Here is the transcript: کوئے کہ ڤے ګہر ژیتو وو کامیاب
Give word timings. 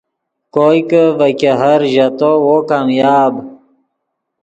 کوئے 0.53 0.79
کہ 0.89 1.01
ڤے 1.17 1.29
ګہر 1.39 1.79
ژیتو 1.93 2.31
وو 2.43 2.55
کامیاب 2.69 3.33